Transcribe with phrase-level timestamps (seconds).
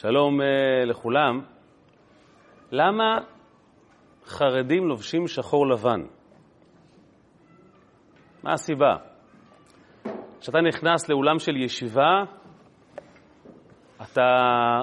[0.00, 0.44] שלום uh,
[0.86, 1.40] לכולם.
[2.72, 3.18] למה
[4.24, 6.00] חרדים לובשים שחור לבן?
[8.42, 8.96] מה הסיבה?
[10.40, 12.22] כשאתה נכנס לאולם של ישיבה,
[14.02, 14.30] אתה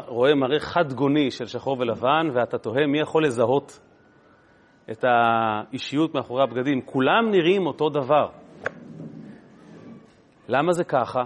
[0.08, 3.80] רואה מראה חד גוני של שחור ולבן, ואתה תוהה מי יכול לזהות
[4.92, 6.82] את האישיות מאחורי הבגדים.
[6.82, 8.28] כולם נראים אותו דבר.
[10.48, 11.24] למה זה ככה?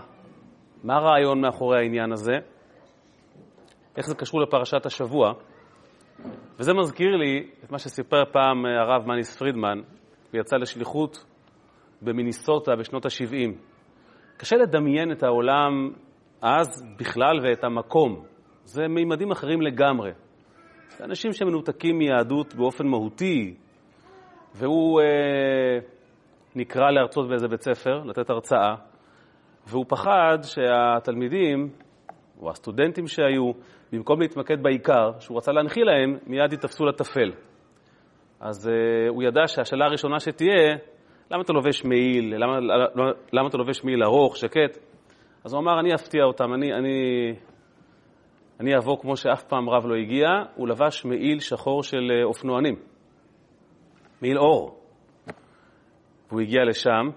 [0.84, 2.59] מה הרעיון מאחורי העניין הזה?
[4.00, 5.34] איך זה קשור לפרשת השבוע?
[6.60, 9.78] וזה מזכיר לי את מה שסיפר פעם הרב מניס פרידמן,
[10.32, 11.26] הוא יצא לשליחות
[12.02, 13.52] במיניסוטה בשנות ה-70.
[14.38, 15.92] קשה לדמיין את העולם
[16.42, 18.24] אז בכלל ואת המקום.
[18.64, 20.12] זה מימדים אחרים לגמרי.
[20.98, 23.56] זה אנשים שמנותקים מיהדות באופן מהותי,
[24.56, 25.80] והוא אה,
[26.56, 28.76] נקרא להרצות באיזה בית ספר, לתת הרצאה,
[29.68, 31.70] והוא פחד שהתלמידים,
[32.42, 33.52] או הסטודנטים שהיו,
[33.92, 37.32] במקום להתמקד בעיקר, שהוא רצה להנחיל להם, מיד ייתפסו לטפל.
[38.40, 40.78] אז uh, הוא ידע שהשאלה הראשונה שתהיה,
[41.32, 42.36] למה אתה לובש מעיל?
[42.44, 44.78] למה, למה, למה אתה לובש מעיל ארוך, שקט?
[45.44, 46.96] אז הוא אמר, אני אפתיע אותם, אני, אני,
[48.60, 50.28] אני אבוא כמו שאף פעם רב לא הגיע.
[50.56, 52.76] הוא לבש מעיל שחור של אה, אופנוענים,
[54.22, 54.80] מעיל אור.
[56.30, 57.10] והוא הגיע לשם,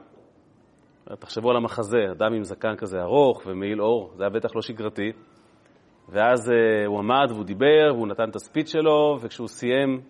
[1.19, 5.13] תחשבו על המחזה, אדם עם זקן כזה ארוך ומעיל אור, זה היה בטח לא שגרתי.
[6.09, 6.53] ואז uh,
[6.87, 10.01] הוא עמד והוא דיבר, והוא נתן את הספיץ שלו, וכשהוא סיים,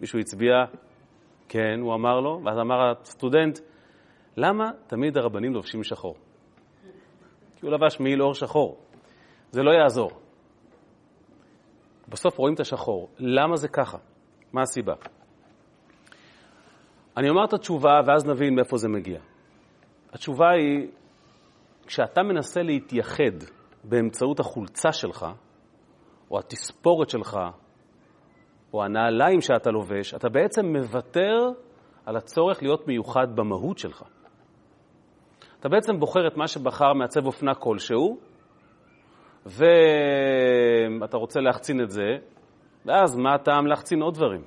[0.00, 0.54] מישהו הצביע,
[1.48, 3.58] כן, הוא אמר לו, ואז אמר הסטודנט,
[4.36, 6.14] למה תמיד הרבנים לובשים שחור?
[7.56, 8.78] כי הוא לבש מעיל אור שחור.
[9.50, 10.10] זה לא יעזור.
[12.08, 13.08] בסוף רואים את השחור.
[13.18, 13.98] למה זה ככה?
[14.52, 14.94] מה הסיבה?
[17.16, 19.20] אני אומר את התשובה, ואז נבין מאיפה זה מגיע.
[20.12, 20.88] התשובה היא,
[21.86, 23.36] כשאתה מנסה להתייחד
[23.84, 25.26] באמצעות החולצה שלך,
[26.30, 27.38] או התספורת שלך,
[28.72, 31.38] או הנעליים שאתה לובש, אתה בעצם מוותר
[32.06, 34.02] על הצורך להיות מיוחד במהות שלך.
[35.60, 38.18] אתה בעצם בוחר את מה שבחר מעצב אופנה כלשהו,
[39.46, 42.16] ואתה רוצה להחצין את זה,
[42.86, 44.44] ואז מה הטעם להחצין עוד דברים?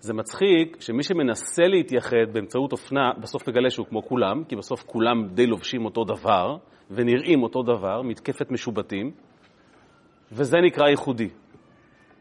[0.00, 5.28] זה מצחיק שמי שמנסה להתייחד באמצעות אופנה, בסוף מגלה שהוא כמו כולם, כי בסוף כולם
[5.28, 6.56] די לובשים אותו דבר
[6.90, 9.10] ונראים אותו דבר, מתקפת משובטים,
[10.32, 11.28] וזה נקרא ייחודי.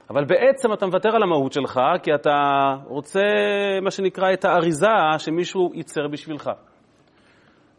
[0.09, 2.38] אבל בעצם אתה מוותר על המהות שלך, כי אתה
[2.85, 3.19] רוצה,
[3.81, 6.50] מה שנקרא, את האריזה שמישהו ייצר בשבילך.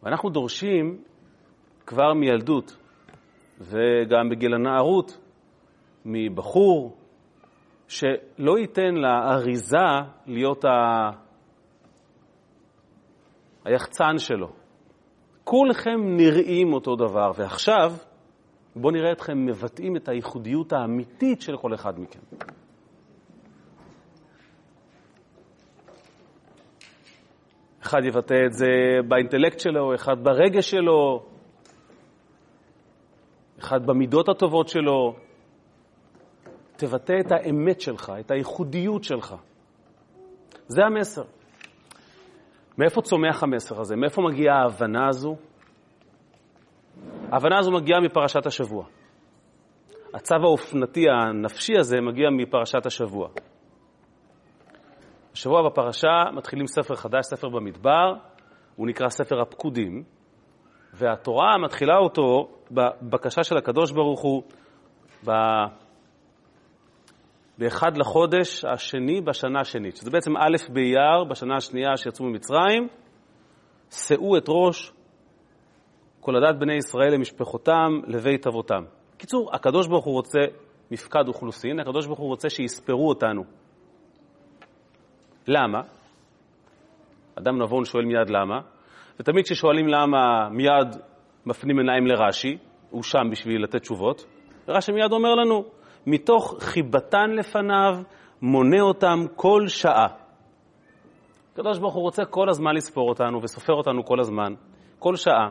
[0.03, 0.99] ואנחנו דורשים
[1.87, 2.77] כבר מילדות,
[3.61, 5.19] וגם בגיל הנערות,
[6.05, 6.97] מבחור,
[7.91, 9.77] שלא ייתן לאריזה
[10.27, 11.11] להיות ה...
[13.65, 14.49] היחצן שלו.
[15.45, 17.93] כולכם נראים אותו דבר, ועכשיו
[18.77, 22.21] בואו נראה אתכם מבטאים את הייחודיות האמיתית של כל אחד מכם.
[27.83, 28.67] אחד יבטא את זה
[29.09, 31.27] באינטלקט שלו, אחד ברגש שלו,
[33.59, 35.17] אחד במידות הטובות שלו,
[36.81, 39.35] תבטא את האמת שלך, את הייחודיות שלך.
[40.67, 41.23] זה המסר.
[42.79, 43.97] מאיפה צומח המסר הזה?
[43.97, 45.37] מאיפה מגיעה ההבנה הזו?
[47.33, 48.85] ההבנה הזו מגיעה מפרשת השבוע.
[50.15, 53.29] הצו האופנתי הנפשי הזה מגיע מפרשת השבוע.
[55.33, 58.15] השבוע בפרשה מתחילים ספר חדש, ספר במדבר,
[58.77, 60.03] הוא נקרא ספר הפקודים,
[60.95, 64.43] והתורה מתחילה אותו בבקשה של הקדוש ברוך הוא,
[67.61, 72.89] באחד לחודש השני בשנה השנית, שזה בעצם א' באייר בשנה השנייה שיצאו ממצרים,
[73.91, 74.93] שאו את ראש
[76.21, 78.85] כל בני ישראל למשפחותם, לבית אבותם.
[79.15, 80.39] בקיצור, הקדוש ברוך הוא רוצה
[80.91, 83.45] מפקד אוכלוסין, הקדוש ברוך הוא רוצה שיספרו אותנו.
[85.49, 85.81] למה?
[87.35, 88.61] אדם נבון שואל מיד למה,
[89.21, 90.97] ותמיד כששואלים למה, מיד
[91.47, 92.59] מפנים עיניים לרש"י,
[92.91, 94.27] הוא שם בשביל לתת תשובות,
[94.69, 95.65] ורש"י מיד אומר לנו,
[96.07, 98.03] מתוך חיבתן לפניו,
[98.43, 100.07] מונה אותם כל שעה.
[101.53, 104.55] הקדוש ברוך הוא רוצה כל הזמן לספור אותנו וסופר אותנו כל הזמן,
[104.99, 105.51] כל שעה.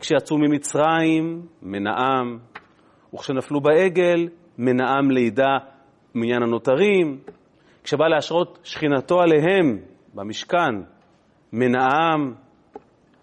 [0.00, 2.38] כשיצאו ממצרים, מנעם,
[3.14, 4.28] וכשנפלו בעגל,
[4.58, 5.58] מנעם לידה
[6.14, 7.18] מעניין הנותרים.
[7.84, 9.78] כשבא להשרות שכינתו עליהם
[10.14, 10.74] במשכן,
[11.52, 12.34] מנעם,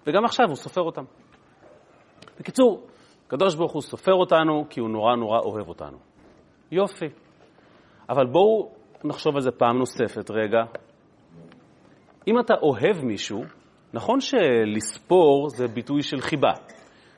[0.07, 1.04] וגם עכשיו הוא סופר אותם.
[2.39, 2.88] בקיצור,
[3.27, 6.09] הקדוש ברוך הוא סופר אותנו כי הוא נורא נורא אוהב אותנו.
[6.71, 7.10] יופי.
[8.10, 8.71] אבל בואו
[9.04, 10.60] נחשוב על זה פעם נוספת רגע.
[12.27, 13.44] אם אתה אוהב מישהו,
[13.94, 16.51] נכון שלספור זה ביטוי של חיבה.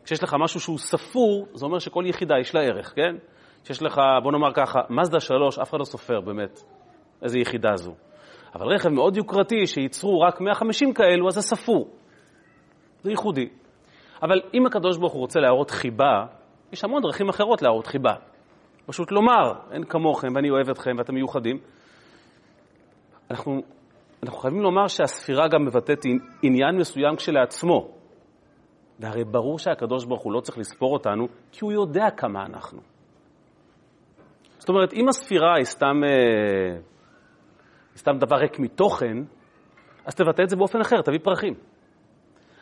[0.05, 3.15] כשיש לך משהו שהוא ספור, זה אומר שכל יחידה יש לה ערך, כן?
[3.63, 6.59] שיש לך, בוא נאמר ככה, מזדה 3, אף אחד לא סופר באמת
[7.23, 7.93] איזה יחידה זו.
[8.55, 11.89] אבל רכב מאוד יוקרתי, שייצרו רק 150 כאלו, אז זה ספור.
[13.01, 13.49] זה ייחודי.
[14.23, 16.25] אבל אם הקדוש ברוך הוא רוצה להראות חיבה,
[16.71, 18.13] יש המון דרכים אחרות להראות חיבה.
[18.85, 21.57] פשוט לומר, אין כמוכם ואני אוהב אתכם ואתם מיוחדים.
[23.31, 23.61] אנחנו,
[24.23, 26.05] אנחנו חייבים לומר שהספירה גם מבטאת
[26.41, 27.91] עניין מסוים כשלעצמו.
[28.99, 32.81] והרי ברור שהקדוש ברוך הוא לא צריך לספור אותנו, כי הוא יודע כמה אנחנו.
[34.57, 36.79] זאת אומרת, אם הספירה היא סתם, אה,
[37.95, 39.17] סתם דבר ריק מתוכן,
[40.05, 41.53] אז תבטא את זה באופן אחר, תביא פרחים.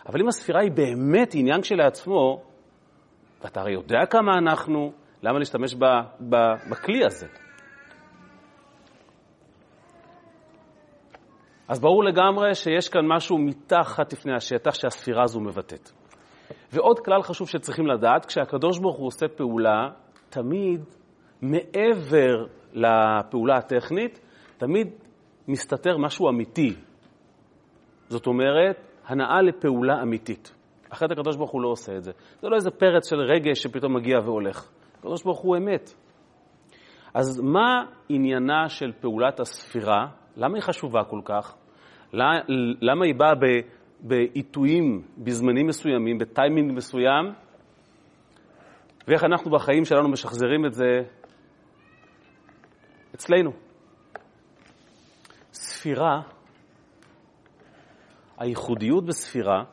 [0.05, 2.41] אבל אם הספירה היא באמת עניין כשלעצמו,
[3.43, 4.91] ואתה הרי יודע כמה אנחנו,
[5.23, 5.85] למה להשתמש ב,
[6.29, 6.35] ב,
[6.71, 7.27] בכלי הזה?
[11.67, 15.91] אז ברור לגמרי שיש כאן משהו מתחת לפני השטח שהספירה הזו מבטאת.
[16.73, 19.89] ועוד כלל חשוב שצריכים לדעת, כשהקדוש ברוך הוא עושה פעולה,
[20.29, 20.81] תמיד
[21.41, 24.19] מעבר לפעולה הטכנית,
[24.57, 24.87] תמיד
[25.47, 26.75] מסתתר משהו אמיתי.
[28.07, 30.55] זאת אומרת, הנאה לפעולה אמיתית.
[30.89, 32.11] אחרת הקדוש ברוך הוא לא עושה את זה.
[32.41, 34.69] זה לא איזה פרץ של רגש שפתאום מגיע והולך.
[34.99, 35.93] הקדוש ברוך הוא אמת.
[37.13, 40.07] אז מה עניינה של פעולת הספירה?
[40.37, 41.55] למה היא חשובה כל כך?
[42.81, 43.33] למה היא באה
[43.99, 47.33] בעיתויים בזמנים מסוימים, בטיימינג מסוים?
[49.07, 51.01] ואיך אנחנו בחיים שלנו משחזרים את זה
[53.15, 53.51] אצלנו?
[55.53, 56.21] ספירה,
[58.37, 59.63] הייחודיות בספירה,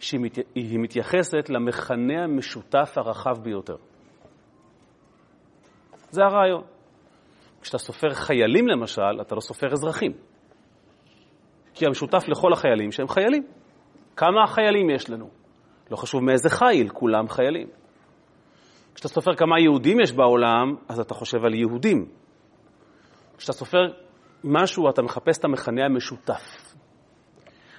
[0.00, 3.76] שהיא מתייחסת למכנה המשותף הרחב ביותר.
[6.10, 6.62] זה הרעיון.
[7.60, 10.12] כשאתה סופר חיילים למשל, אתה לא סופר אזרחים.
[11.74, 13.42] כי המשותף לכל החיילים שהם חיילים.
[14.16, 15.28] כמה חיילים יש לנו?
[15.90, 17.68] לא חשוב מאיזה חיל, כולם חיילים.
[18.94, 22.08] כשאתה סופר כמה יהודים יש בעולם, אז אתה חושב על יהודים.
[23.38, 23.78] כשאתה סופר
[24.44, 26.74] משהו, אתה מחפש את המכנה המשותף.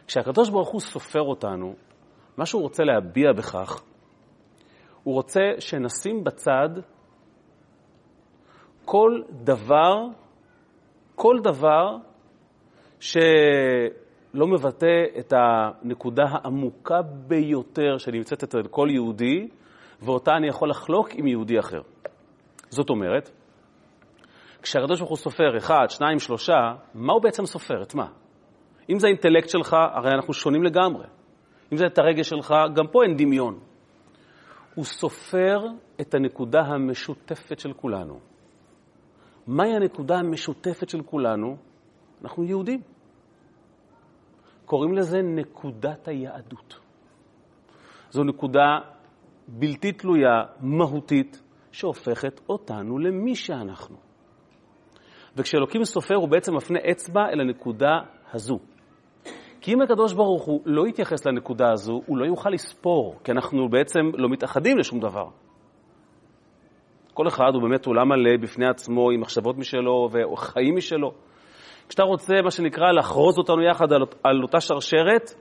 [0.08, 1.76] כשהקדוש ברוך הוא סופר אותנו,
[2.40, 3.84] מה שהוא רוצה להביע בכך,
[5.04, 6.70] הוא רוצה שנשים בצד
[8.86, 9.96] כל דבר,
[11.16, 11.98] כל דבר
[13.00, 19.48] שלא מבטא את הנקודה העמוקה ביותר שנמצאת אצל כל יהודי,
[20.02, 21.82] ואותה אני יכול לחלוק עם יהודי אחר.
[22.70, 23.32] זאת אומרת,
[24.62, 27.84] כשהקדוש ברוך הוא סופר אחד, שניים, שלושה, מה הוא בעצם סופר?
[27.84, 28.08] את מה?
[28.90, 31.19] אם זה האינטלקט שלך, הרי אנחנו שונים לגמרי.
[31.72, 33.60] אם זה את הרגש שלך, גם פה אין דמיון.
[34.76, 35.58] הוא סופר
[36.02, 38.20] את הנקודה המשותפת של כולנו.
[39.48, 41.58] מהי הנקודה המשותפת של כולנו?
[42.24, 42.82] אנחנו יהודים.
[44.66, 46.80] קוראים לזה נקודת היהדות.
[48.10, 48.80] זו נקודה
[49.48, 53.98] בלתי תלויה, מהותית, שהופכת אותנו למי שאנחנו.
[55.36, 58.00] וכשאלוקים סופר, הוא בעצם מפנה אצבע אל הנקודה
[58.34, 58.60] הזו.
[59.62, 63.70] כי אם הקדוש ברוך הוא לא יתייחס לנקודה הזו, הוא לא יוכל לספור, כי אנחנו
[63.70, 65.26] בעצם לא מתאחדים לשום דבר.
[67.14, 71.12] כל אחד הוא באמת עולם מלא בפני עצמו, עם מחשבות משלו וחיים משלו.
[71.90, 75.34] כשאתה רוצה, מה שנקרא, לחרוז אותנו יחד על, על אותה שרשרת,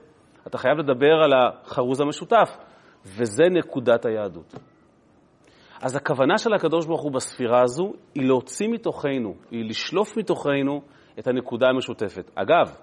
[0.47, 2.57] אתה חייב לדבר על החרוז המשותף,
[3.05, 4.55] וזה נקודת היהדות.
[5.81, 10.81] אז הכוונה של הקדוש ברוך הוא בספירה הזו היא להוציא מתוכנו, היא לשלוף מתוכנו
[11.19, 12.31] את הנקודה המשותפת.
[12.35, 12.75] אגב,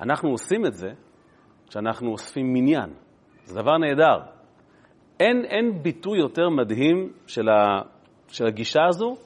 [0.00, 0.88] אנחנו עושים את זה
[1.68, 2.90] כשאנחנו אוספים מניין.
[3.44, 4.18] זה דבר נהדר.
[5.20, 7.82] אין, אין ביטוי יותר מדהים של, ה,
[8.28, 9.16] של הגישה הזו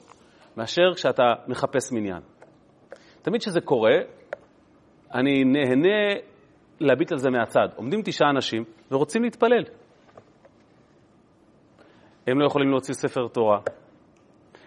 [0.57, 2.21] מאשר כשאתה מחפש מניין.
[3.21, 3.95] תמיד כשזה קורה,
[5.13, 6.19] אני נהנה
[6.79, 7.67] להביט על זה מהצד.
[7.75, 9.63] עומדים תשעה אנשים ורוצים להתפלל.
[12.27, 13.59] הם לא יכולים להוציא ספר תורה,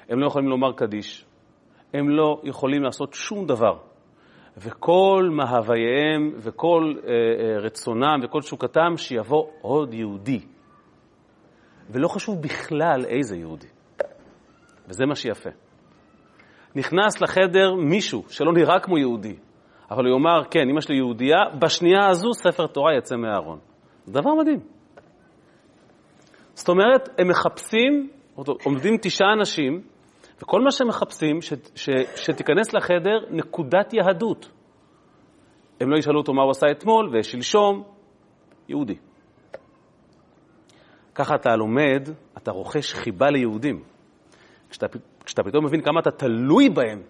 [0.09, 1.25] הם לא יכולים לומר קדיש,
[1.95, 3.79] הם לא יכולים לעשות שום דבר.
[4.57, 10.41] וכל מהווייהם וכל אה, אה, רצונם וכל תשוקתם שיבוא עוד יהודי.
[11.91, 13.67] ולא חשוב בכלל איזה יהודי.
[14.89, 15.51] וזה מה שיפה.
[16.77, 19.37] נכנס לחדר מישהו שלא נראה כמו יהודי,
[19.91, 23.59] אבל הוא יאמר, כן, אמא שלי יהודייה, בשנייה הזו ספר תורה יצא מהארון.
[24.09, 24.61] דבר מדהים.
[26.55, 28.09] זאת אומרת, הם מחפשים,
[28.65, 29.83] עומדים תשעה אנשים,
[30.43, 34.51] וכל מה שהם מחפשים, ש, ש, שתיכנס לחדר נקודת יהדות.
[35.81, 37.83] הם לא ישאלו אותו מה הוא עשה אתמול ושלשום,
[38.69, 38.97] יהודי.
[41.15, 43.83] ככה אתה לומד, אתה רוכש חיבה ליהודים.
[44.71, 44.87] כשאתה,
[45.25, 47.03] כשאתה פתאום מבין כמה אתה תלוי בהם,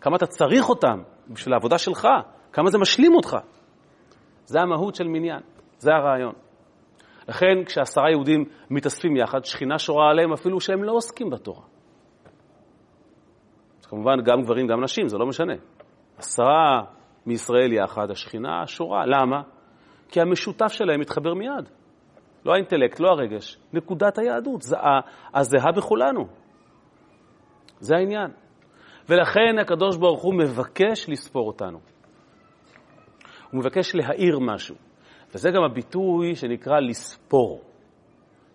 [0.00, 2.08] כמה אתה צריך אותם בשביל העבודה שלך,
[2.52, 3.36] כמה זה משלים אותך.
[4.46, 5.40] זה המהות של מניין,
[5.78, 6.32] זה הרעיון.
[7.28, 11.62] לכן כשעשרה יהודים מתאספים יחד, שכינה שורה עליהם אפילו שהם לא עוסקים בתורה.
[13.90, 15.54] כמובן גם גברים, גם נשים, זה לא משנה.
[16.18, 16.82] עשרה
[17.26, 19.06] מישראל יחד, השכינה שורה.
[19.06, 19.42] למה?
[20.08, 21.68] כי המשותף שלהם מתחבר מיד.
[22.44, 24.76] לא האינטלקט, לא הרגש, נקודת היהדות, זה
[25.34, 26.26] הזהה בכולנו.
[27.80, 28.30] זה העניין.
[29.08, 31.78] ולכן הקדוש ברוך הוא מבקש לספור אותנו.
[33.50, 34.76] הוא מבקש להאיר משהו.
[35.34, 37.60] וזה גם הביטוי שנקרא לספור.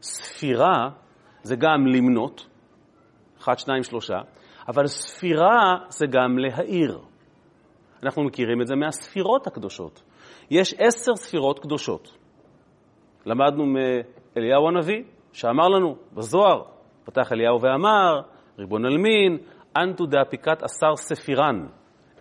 [0.02, 0.90] ספירה
[1.44, 2.48] זה גם למנות,
[3.40, 4.18] אחת, שניים, שלושה,
[4.68, 7.00] אבל ספירה זה גם להאיר.
[8.04, 10.04] אנחנו מכירים את זה מהספירות הקדושות.
[10.52, 12.18] יש עשר ספירות קדושות.
[13.26, 15.04] למדנו מאליהו הנביא,
[15.34, 16.64] שאמר לנו בזוהר,
[17.04, 18.22] פתח אליהו ואמר,
[18.60, 19.38] ריבון אלמין,
[19.78, 21.68] אנטו דאפיקת עשר ספירן.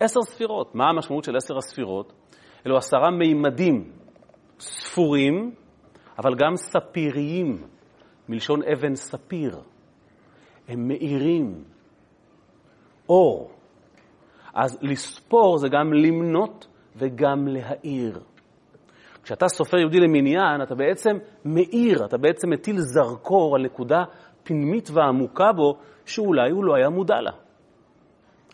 [0.01, 0.75] עשר ספירות.
[0.75, 2.13] מה המשמעות של עשר הספירות?
[2.67, 3.93] אלו עשרה מימדים
[4.59, 5.55] ספורים,
[6.19, 7.67] אבל גם ספיריים,
[8.29, 9.61] מלשון אבן ספיר.
[10.69, 11.65] הם מאירים,
[13.09, 13.51] אור.
[14.55, 18.21] אז לספור זה גם למנות וגם להאיר.
[19.23, 24.05] כשאתה סופר יהודי למניין, אתה בעצם מאיר, אתה בעצם מטיל זרקור על נקודה
[24.43, 27.31] פנימית ועמוקה בו, שאולי הוא לא היה מודע לה.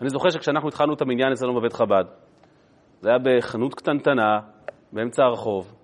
[0.00, 2.04] אני זוכר שכשאנחנו התחלנו את המניין אצלנו בבית חב"ד,
[3.00, 4.40] זה היה בחנות קטנטנה,
[4.92, 5.74] באמצע הרחוב,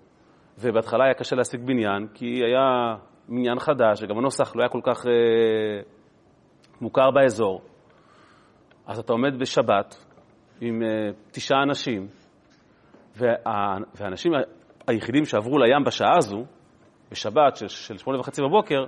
[0.58, 2.96] ובהתחלה היה קשה להשיג בניין, כי היה
[3.28, 5.12] מניין חדש, וגם הנוסח לא היה כל כך אה,
[6.80, 7.61] מוכר באזור.
[8.87, 10.05] אז אתה עומד בשבת
[10.61, 12.09] עם אה, תשעה אנשים,
[13.16, 13.28] וה,
[13.95, 14.33] והאנשים
[14.87, 16.45] היחידים שעברו לים בשעה הזו,
[17.11, 18.85] בשבת של, של שמונה וחצי בבוקר,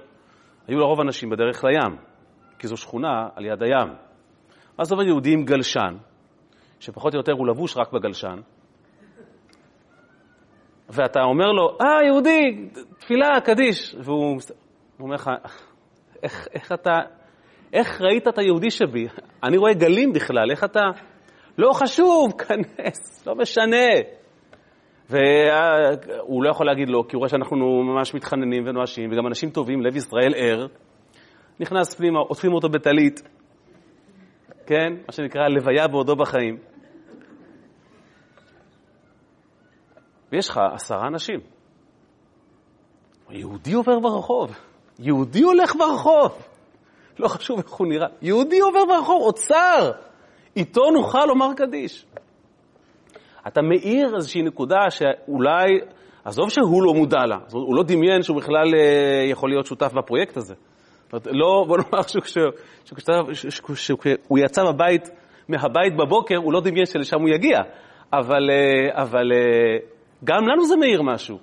[0.69, 1.97] היו לרוב אנשים בדרך לים,
[2.59, 3.95] כי זו שכונה על יד הים.
[4.79, 5.97] אז עובר יהודי עם גלשן,
[6.81, 8.41] שפחות או יותר הוא לבוש רק בגלשן,
[10.89, 14.39] ואתה אומר לו, אה, יהודי, תפילה, קדיש, והוא
[15.01, 15.31] אומר לך,
[16.23, 16.91] איך, איך אתה,
[17.73, 19.07] איך ראית את היהודי שבי?
[19.45, 20.81] אני רואה גלים בכלל, איך אתה...
[21.59, 23.87] לא חשוב, כנס, לא משנה.
[25.11, 29.83] והוא לא יכול להגיד לא, כי הוא רואה שאנחנו ממש מתחננים ונואשים, וגם אנשים טובים,
[29.83, 30.67] לב ישראל ער,
[31.61, 33.23] נכנס פנימה, עוטפים אותו בטלית,
[34.67, 34.93] כן?
[35.07, 36.59] מה שנקרא לוויה בעודו בחיים.
[40.33, 41.41] ויש לך עשרה אנשים.
[43.31, 44.51] יהודי עובר ברחוב,
[44.99, 46.49] יהודי הולך ברחוב,
[47.19, 49.91] לא חשוב איך הוא נראה, יהודי עובר ברחוב, אוצר,
[50.57, 52.07] איתו נוכל לומר קדיש.
[53.47, 55.81] אתה מאיר איזושהי נקודה שאולי,
[56.25, 60.37] עזוב שהוא לא מודע לה, הוא לא דמיין שהוא בכלל אה, יכול להיות שותף בפרויקט
[60.37, 60.55] הזה.
[60.55, 62.03] זאת אומרת, לא, בוא נאמר
[63.75, 65.11] שהוא יצא בבית,
[65.49, 67.59] מהבית בבוקר, הוא לא דמיין שלשם הוא יגיע,
[68.13, 69.79] אבל, אה, אבל אה,
[70.25, 71.39] גם לנו זה מאיר משהו.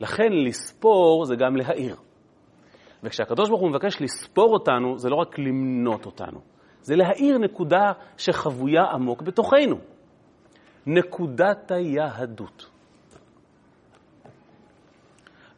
[0.00, 1.96] לכן לספור זה גם להאיר.
[3.02, 6.40] וכשהקדוש ברוך הוא מבקש לספור אותנו, זה לא רק למנות אותנו,
[6.80, 9.76] זה להאיר נקודה שחבויה עמוק בתוכנו.
[10.86, 12.70] נקודת היהדות.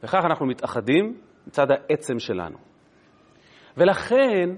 [0.03, 2.59] וכך אנחנו מתאחדים מצד העצם שלנו.
[3.77, 4.51] ולכן,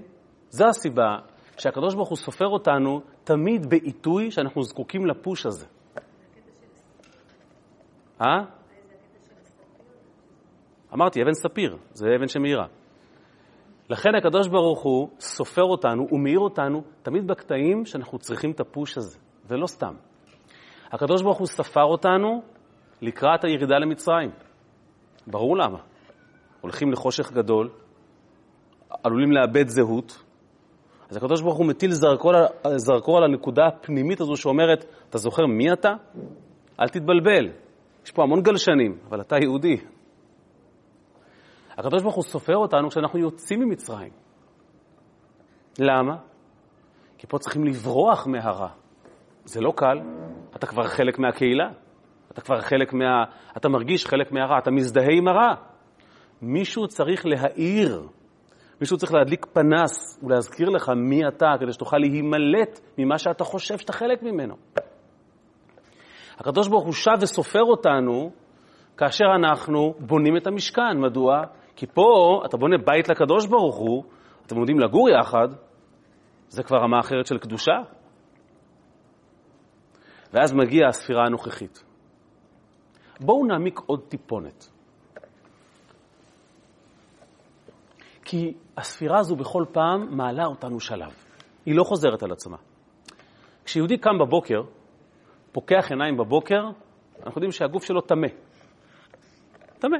[0.49, 1.17] זו הסיבה
[1.57, 5.65] שהקדוש ברוך הוא סופר אותנו תמיד בעיתוי שאנחנו זקוקים לפוש הזה.
[8.21, 8.56] אה?
[10.93, 12.65] אמרתי, אבן ספיר, זה אבן שמאירה.
[13.89, 19.19] לכן הקדוש ברוך הוא סופר אותנו ומאיר אותנו תמיד בקטעים שאנחנו צריכים את הפוש הזה,
[19.47, 19.93] ולא סתם.
[20.91, 22.41] הקדוש ברוך הוא ספר אותנו
[23.01, 24.29] לקראת הירידה למצרים.
[25.27, 25.77] ברור למה.
[26.61, 27.69] הולכים לחושך גדול,
[29.03, 30.23] עלולים לאבד זהות,
[31.09, 32.31] אז הקדוש ברוך הוא מטיל זרקור,
[32.75, 35.93] זרקור על הנקודה הפנימית הזו שאומרת, אתה זוכר מי אתה?
[36.79, 37.49] אל תתבלבל.
[38.05, 39.77] יש פה המון גלשנים, אבל אתה יהודי.
[41.77, 44.11] הקדוש ברוך הוא סופר אותנו כשאנחנו יוצאים ממצרים.
[45.79, 46.15] למה?
[47.17, 48.69] כי פה צריכים לברוח מהרע.
[49.45, 49.99] זה לא קל,
[50.55, 51.69] אתה כבר חלק מהקהילה,
[52.31, 53.23] אתה כבר חלק מה...
[53.57, 55.53] אתה מרגיש חלק מהרע, אתה מזדהה עם הרע.
[56.41, 58.07] מישהו צריך להאיר,
[58.81, 63.93] מישהו צריך להדליק פנס ולהזכיר לך מי אתה, כדי שתוכל להימלט ממה שאתה חושב שאתה
[63.93, 64.55] חלק ממנו.
[66.37, 68.31] הקדוש ברוך הוא שב וסופר אותנו
[68.97, 70.97] כאשר אנחנו בונים את המשכן.
[71.01, 71.41] מדוע?
[71.77, 74.03] כי פה אתה בונה בית לקדוש ברוך הוא,
[74.45, 75.47] אתם עומדים לגור יחד,
[76.47, 77.77] זה כבר רמה אחרת של קדושה.
[80.33, 81.83] ואז מגיעה הספירה הנוכחית.
[83.19, 84.69] בואו נעמיק עוד טיפונת.
[88.23, 91.13] כי הספירה הזו בכל פעם מעלה אותנו שלב.
[91.65, 92.57] היא לא חוזרת על עצמה.
[93.65, 94.61] כשיהודי קם בבוקר,
[95.51, 96.61] פוקח עיניים בבוקר,
[97.17, 98.27] אנחנו יודעים שהגוף שלו טמא.
[99.79, 99.97] טמא.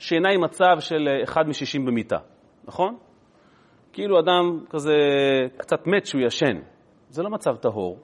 [0.00, 2.18] שינה היא מצב של אחד משישים במיטה,
[2.64, 2.96] נכון?
[3.92, 4.96] כאילו אדם כזה
[5.56, 6.60] קצת מת שהוא ישן.
[7.08, 7.98] זה לא מצב טהור.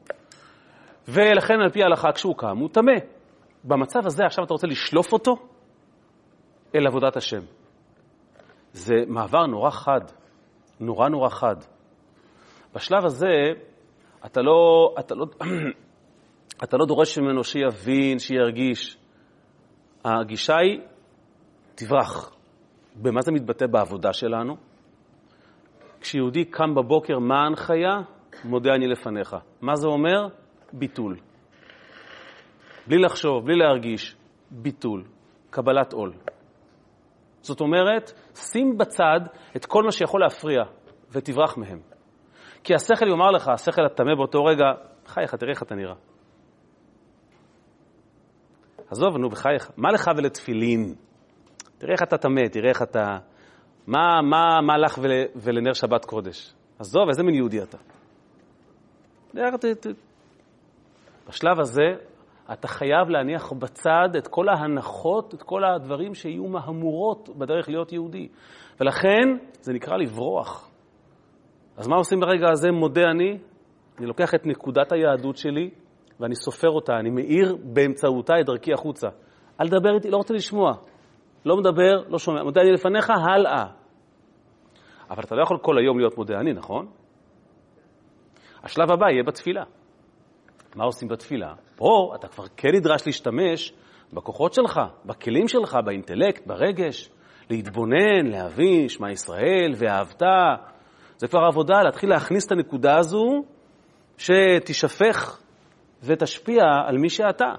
[1.08, 2.92] ולכן על פי ההלכה כשהוא קם הוא טמא.
[3.64, 5.36] במצב הזה עכשיו אתה רוצה לשלוף אותו
[6.74, 7.40] אל עבודת השם.
[8.72, 10.00] זה מעבר נורא חד,
[10.80, 11.56] נורא נורא חד.
[12.74, 13.32] בשלב הזה
[14.26, 15.24] אתה לא, אתה לא,
[16.64, 18.98] אתה לא דורש ממנו שיבין, שירגיש.
[20.04, 20.80] הגישה היא,
[21.76, 22.34] תברח.
[23.02, 24.56] במה זה מתבטא בעבודה שלנו?
[26.00, 28.00] כשיהודי קם בבוקר, מה ההנחיה?
[28.44, 29.36] מודה אני לפניך.
[29.60, 30.28] מה זה אומר?
[30.72, 31.16] ביטול.
[32.86, 34.16] בלי לחשוב, בלי להרגיש,
[34.50, 35.04] ביטול,
[35.50, 36.12] קבלת עול.
[37.40, 39.20] זאת אומרת, שים בצד
[39.56, 40.62] את כל מה שיכול להפריע
[41.10, 41.80] ותברח מהם.
[42.64, 44.64] כי השכל יאמר לך, השכל הטמא באותו רגע,
[45.06, 45.94] חייך, תראה איך אתה נראה.
[48.90, 50.94] עזוב, נו, בחייך, מה לך ולתפילין?
[51.78, 53.18] תראה איך אתה טמא, תראה איך אתה...
[53.86, 56.54] מה, מה, מה לך ול, ולנר שבת קודש?
[56.78, 57.78] עזוב, איזה מין יהודי אתה?
[61.28, 62.06] בשלב הזה
[62.52, 68.28] אתה חייב להניח בצד את כל ההנחות, את כל הדברים שיהיו מהמורות בדרך להיות יהודי.
[68.80, 70.70] ולכן זה נקרא לברוח.
[71.76, 72.70] אז מה עושים ברגע הזה?
[72.70, 73.38] מודה אני,
[73.98, 75.70] אני לוקח את נקודת היהדות שלי
[76.20, 79.08] ואני סופר אותה, אני מאיר באמצעותה את דרכי החוצה.
[79.60, 80.72] אל תדבר איתי, לא רוצה לשמוע.
[81.46, 82.42] לא מדבר, לא שומע.
[82.42, 83.64] מודה אני לפניך, הלאה.
[85.10, 86.86] אבל אתה לא יכול כל היום להיות מודה אני, נכון?
[88.62, 89.64] השלב הבא יהיה בתפילה.
[90.76, 91.54] מה עושים בתפילה?
[91.76, 93.72] פה אתה כבר כן נדרש להשתמש
[94.12, 97.10] בכוחות שלך, בכלים שלך, באינטלקט, ברגש,
[97.50, 100.22] להתבונן, להבין, שמע ישראל, ואהבת.
[101.16, 103.44] זה כבר עבודה, להתחיל להכניס את הנקודה הזו
[104.18, 105.40] שתשפך
[106.02, 107.52] ותשפיע על מי שאתה.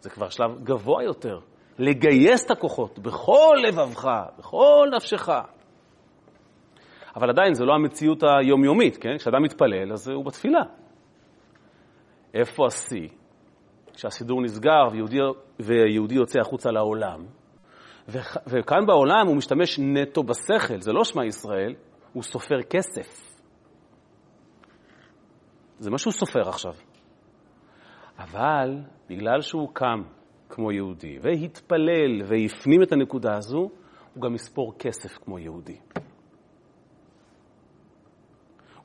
[0.00, 1.38] זה כבר שלב גבוה יותר,
[1.78, 5.28] לגייס את הכוחות בכל לבבך, בכל נפשך.
[7.16, 9.18] אבל עדיין זו לא המציאות היומיומית, כן?
[9.18, 10.62] כשאדם מתפלל, אז הוא בתפילה.
[12.34, 13.08] איפה השיא?
[13.94, 15.18] כשהסידור נסגר ויהודי,
[15.60, 17.24] ויהודי יוצא החוצה לעולם,
[18.08, 21.74] ו, וכאן בעולם הוא משתמש נטו בשכל, זה לא שמע ישראל,
[22.12, 23.36] הוא סופר כסף.
[25.78, 26.72] זה מה שהוא סופר עכשיו.
[28.18, 30.02] אבל בגלל שהוא קם
[30.48, 33.70] כמו יהודי והתפלל והפנים את הנקודה הזו,
[34.14, 35.76] הוא גם יספור כסף כמו יהודי.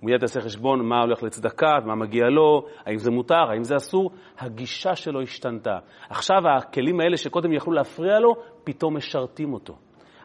[0.02, 3.76] הוא מיד יעשה חשבון מה הולך לצדקה, מה מגיע לו, האם זה מותר, האם זה
[3.76, 4.12] אסור.
[4.40, 5.78] הגישה שלו השתנתה.
[6.10, 9.78] עכשיו הכלים האלה שקודם יכלו להפריע לו, פתאום משרתים אותו.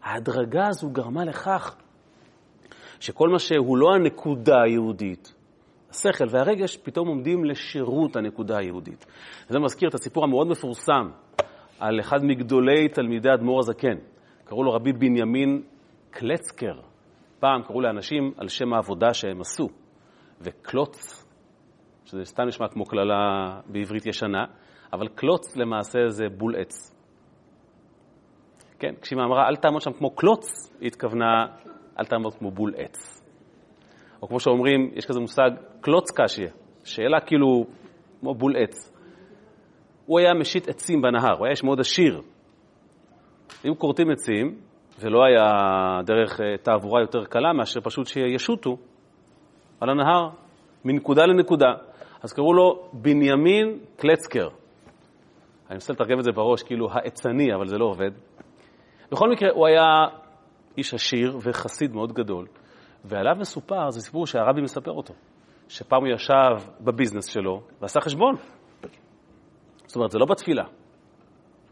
[0.03, 1.77] ההדרגה הזו גרמה לכך
[3.01, 5.35] שכל מה שהוא לא הנקודה היהודית,
[5.91, 9.07] השכל והרגש פתאום עומדים לשירות הנקודה היהודית.
[9.49, 11.09] זה מזכיר את הסיפור המאוד מפורסם
[11.81, 13.97] על אחד מגדולי תלמידי אדמו"ר הזקן.
[14.45, 15.63] קראו לו רבי בנימין
[16.11, 16.81] קלצקר.
[17.41, 19.69] פעם קראו לאנשים על שם העבודה שהם עשו,
[20.41, 21.25] וקלוץ,
[22.05, 24.45] שזה סתם נשמע כמו קללה בעברית ישנה,
[24.93, 26.93] אבל קלוץ למעשה זה בול עץ.
[28.79, 31.47] כן, כשהיא אמרה אל תעמוד שם כמו קלוץ, היא התכוונה
[32.01, 33.23] אל תעמוד כמו בול עץ.
[34.23, 36.51] או כמו שאומרים, יש כזה מושג קלוץ קשיה,
[36.85, 37.67] שאלה כאילו
[38.21, 38.96] כמו בול עץ.
[40.07, 42.23] הוא היה משית עצים בנהר, הוא היה איש מאוד עשיר.
[43.65, 44.59] אם כורתים עצים,
[45.01, 45.43] ולא היה
[46.05, 48.77] דרך אה, תעבורה יותר קלה מאשר פשוט שישוטו
[49.81, 50.29] על הנהר
[50.85, 51.73] מנקודה לנקודה.
[52.23, 54.49] אז קראו לו בנימין קלצקר.
[54.49, 58.11] אני מנסה לתרגם את זה בראש כאילו העצני, אבל זה לא עובד.
[59.13, 59.85] בכל מקרה, הוא היה
[60.79, 62.47] איש עשיר וחסיד מאוד גדול,
[63.05, 65.15] ועליו מסופר, זה סיפור שהרבי מספר אותו,
[65.69, 68.35] שפעם הוא ישב בביזנס שלו ועשה חשבון.
[69.97, 70.65] אומרת, זה לא בתפילה.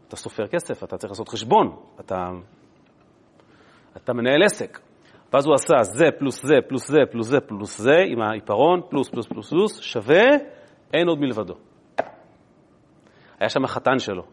[0.07, 2.29] אתה סופר כסף, אתה צריך לעשות חשבון, אתה
[3.97, 4.79] אתה מנהל עסק.
[5.33, 9.09] ואז הוא עשה זה פלוס זה פלוס זה פלוס זה פלוס זה עם העיפרון, פלוס
[9.09, 10.25] פלוס פלוס פלוס, שווה,
[10.93, 11.53] אין עוד מלבדו.
[13.39, 14.23] היה שם החתן שלו,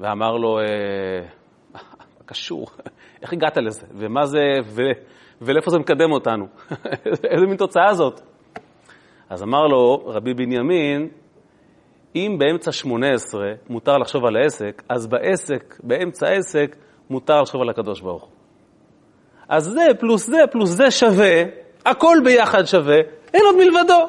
[0.00, 1.26] ואמר לו, אה,
[1.74, 1.80] מה
[2.26, 2.66] קשור?
[3.22, 3.86] איך הגעת לזה?
[3.94, 4.82] ומה זה, ו,
[5.40, 6.46] ולאיפה זה מקדם אותנו?
[7.32, 8.20] איזה מין תוצאה זאת?
[9.28, 11.08] אז אמר לו רבי בנימין,
[12.16, 16.76] אם באמצע שמונה עשרה מותר לחשוב על העסק, אז בעסק, באמצע העסק,
[17.10, 18.30] מותר לחשוב על הקדוש ברוך הוא.
[19.48, 21.42] אז זה פלוס זה פלוס זה שווה,
[21.86, 22.96] הכל ביחד שווה,
[23.34, 24.06] אין עוד מלבדו.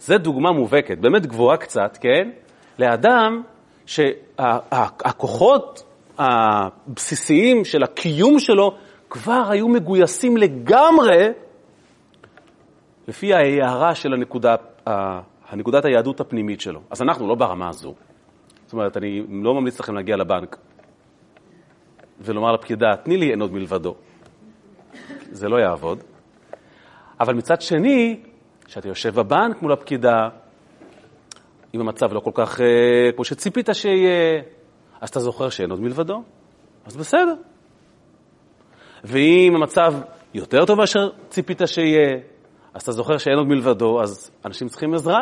[0.00, 2.30] זו דוגמה מובהקת, באמת גבוהה קצת, כן?
[2.78, 3.42] לאדם
[3.86, 5.82] שהכוחות
[6.18, 8.76] הבסיסיים של הקיום שלו
[9.10, 11.28] כבר היו מגויסים לגמרי
[13.08, 14.54] לפי ההערה של הנקודה,
[15.50, 16.80] הנקודת היהדות הפנימית שלו.
[16.90, 17.94] אז אנחנו לא ברמה הזו.
[18.64, 20.56] זאת אומרת, אני לא ממליץ לכם להגיע לבנק
[22.20, 23.94] ולומר לפקידה, תני לי עוד מלבדו.
[25.30, 26.02] זה לא יעבוד.
[27.20, 28.20] אבל מצד שני,
[28.64, 30.28] כשאתה יושב בבנק מול הפקידה,
[31.74, 34.42] אם המצב לא כל כך אה, כמו שציפית שיהיה,
[35.00, 36.22] אז אתה זוכר שאין עוד מלבדו,
[36.84, 37.34] אז בסדר.
[39.04, 39.94] ואם המצב
[40.34, 42.20] יותר טוב מאשר ציפית שיהיה,
[42.74, 45.20] אז אתה זוכר שאין עוד מלבדו, אז אנשים צריכים עזרה.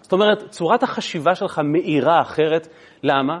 [0.00, 2.68] זאת אומרת, צורת החשיבה שלך מאירה אחרת.
[3.02, 3.40] למה?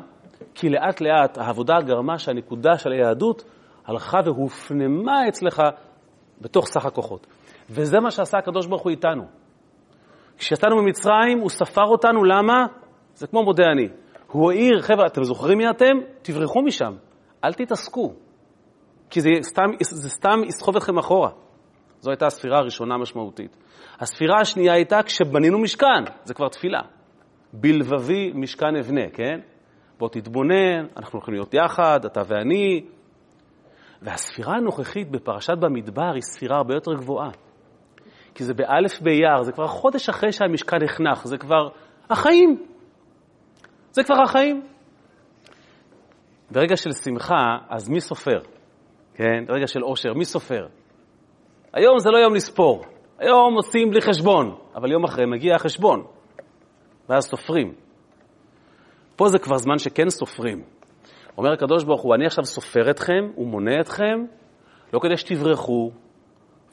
[0.54, 3.44] כי לאט לאט העבודה גרמה שהנקודה של היהדות
[3.86, 5.62] הלכה והופנמה אצלך
[6.40, 7.26] בתוך סך הכוחות.
[7.70, 9.24] וזה מה שעשה הקדוש ברוך הוא איתנו.
[10.38, 12.66] כשיצאנו ממצרים, הוא ספר אותנו, למה?
[13.14, 13.88] זה כמו מודה אני.
[14.30, 15.96] הוא העיר, חבר'ה, אתם זוכרים מי אתם?
[16.22, 16.92] תברחו משם,
[17.44, 18.12] אל תתעסקו.
[19.10, 21.30] כי זה סתם, זה סתם יסחוב אתכם אחורה.
[22.04, 23.56] זו הייתה הספירה הראשונה המשמעותית.
[24.00, 26.80] הספירה השנייה הייתה כשבנינו משכן, זה כבר תפילה.
[27.52, 29.40] בלבבי משכן אבנה, כן?
[29.98, 32.84] בוא תתבונן, אנחנו הולכים להיות יחד, אתה ואני.
[34.02, 37.30] והספירה הנוכחית בפרשת במדבר היא ספירה הרבה יותר גבוהה.
[38.34, 41.68] כי זה באלף באייר, זה כבר חודש אחרי שהמשכן נחנך, זה כבר
[42.10, 42.66] החיים.
[43.90, 44.62] זה כבר החיים.
[46.50, 48.40] ברגע של שמחה, אז מי סופר?
[49.14, 49.44] כן?
[49.46, 50.66] ברגע של עושר, מי סופר?
[51.74, 52.84] היום זה לא יום לספור,
[53.18, 56.04] היום עושים בלי חשבון, אבל יום אחרי מגיע החשבון,
[57.08, 57.74] ואז סופרים.
[59.16, 60.62] פה זה כבר זמן שכן סופרים.
[61.38, 64.24] אומר הקדוש ברוך הוא, אני עכשיו סופר אתכם ומונה אתכם,
[64.92, 65.90] לא כדי שתברחו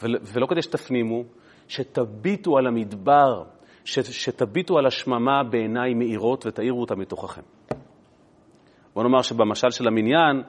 [0.02, 1.24] ולא כדי שתפנימו,
[1.68, 3.44] שתביטו על המדבר,
[3.86, 7.42] שתביטו על השממה בעיניים מאירות ותאירו אותה מתוככם.
[8.94, 10.42] בוא נאמר שבמשל של המניין,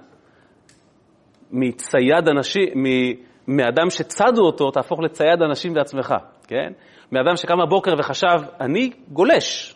[1.50, 2.68] מצייד אנשים,
[3.48, 6.14] מאדם שצדו אותו, תהפוך לצייד אנשים בעצמך,
[6.48, 6.72] כן?
[7.12, 9.74] מאדם שקם בבוקר וחשב, אני גולש,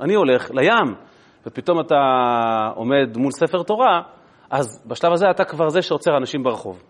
[0.00, 0.94] אני הולך לים,
[1.46, 1.94] ופתאום אתה
[2.74, 4.02] עומד מול ספר תורה,
[4.50, 6.82] אז בשלב הזה אתה כבר זה שעוצר אנשים ברחוב.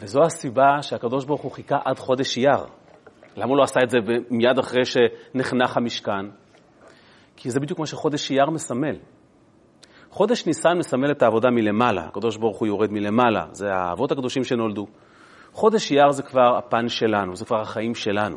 [0.00, 2.64] וזו הסיבה שהקדוש ברוך הוא חיכה עד חודש אייר.
[3.36, 3.98] למה הוא לא עשה את זה
[4.30, 6.26] מיד אחרי שנחנך המשכן?
[7.36, 8.96] כי זה בדיוק מה שחודש אייר מסמל.
[10.16, 14.86] חודש ניסן מסמל את העבודה מלמעלה, הקדוש ברוך הוא יורד מלמעלה, זה האבות הקדושים שנולדו.
[15.52, 18.36] חודש אייר זה כבר הפן שלנו, זה כבר החיים שלנו.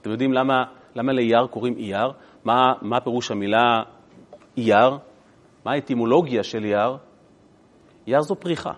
[0.00, 0.54] אתם יודעים למה,
[0.94, 2.12] למה לאייר קוראים אייר?
[2.44, 3.82] מה, מה פירוש המילה
[4.56, 4.98] אייר?
[5.64, 6.96] מה האטימולוגיה של אייר?
[8.06, 8.72] אייר זו פריחה.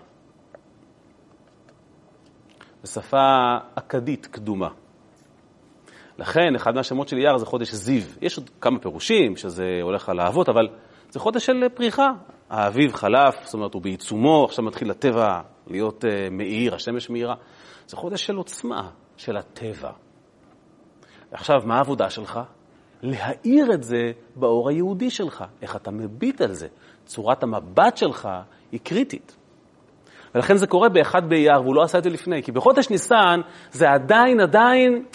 [2.83, 4.69] בשפה אכדית קדומה.
[6.19, 8.03] לכן, אחד מהשמות של אייר זה חודש זיו.
[8.21, 10.67] יש עוד כמה פירושים, שזה הולך על האבות, אבל
[11.13, 12.11] זה חודש של פריחה.
[12.49, 17.35] האביב חלף, זאת אומרת, הוא בעיצומו, עכשיו מתחיל הטבע להיות uh, מאיר, השמש מאירה.
[17.87, 19.91] זה חודש של עוצמה, של הטבע.
[21.31, 22.39] עכשיו, מה העבודה שלך?
[23.03, 26.67] להאיר את זה באור היהודי שלך, איך אתה מביט על זה.
[27.05, 28.29] צורת המבט שלך
[28.71, 29.35] היא קריטית.
[30.35, 33.89] ולכן זה קורה באחד באייר, והוא לא עשה את זה לפני, כי בחודש ניסן זה
[33.89, 35.05] עדיין, עדיין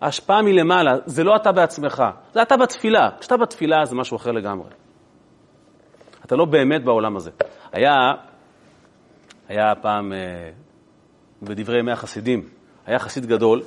[0.00, 3.10] ההשפעה מלמעלה, זה לא אתה בעצמך, זה אתה בתפילה.
[3.20, 4.85] כשאתה בתפילה זה משהו אחר לגמרי.
[6.26, 7.30] אתה לא באמת בעולם הזה.
[7.72, 8.12] היה,
[9.48, 10.50] היה פעם, אה,
[11.42, 12.42] בדברי ימי החסידים,
[12.86, 13.62] היה חסיד גדול,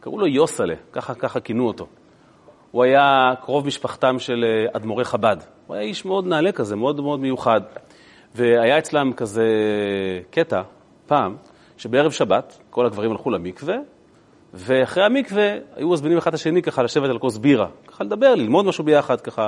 [0.00, 1.86] קראו לו יוסלה, ככה, ככה כינו אותו.
[2.70, 5.36] הוא היה קרוב משפחתם של אה, אדמו"רי חב"ד.
[5.66, 7.60] הוא היה איש מאוד נעלה כזה, מאוד מאוד מיוחד.
[8.34, 9.46] והיה אצלם כזה
[10.30, 10.62] קטע,
[11.06, 11.36] פעם,
[11.76, 13.76] שבערב שבת כל הגברים הלכו למקווה,
[14.54, 18.64] ואחרי המקווה היו מזמינים אחד את השני ככה לשבת על כוס בירה, ככה לדבר, ללמוד
[18.66, 19.42] משהו ביחד, ככה,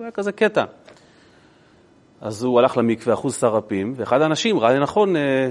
[0.00, 0.64] היה כזה קטע.
[2.20, 5.50] אז הוא הלך למקווה, אחוז סרפים, ואחד האנשים ראה לנכון אה,